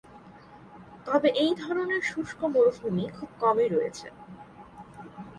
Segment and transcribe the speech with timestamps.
[1.05, 4.07] তবে এই ধরনের শুষ্ক মরুভূমি খুব কমই রয়েছে।